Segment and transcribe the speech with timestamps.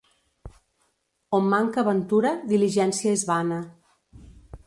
[1.39, 3.63] On manca ventura, diligència és vana.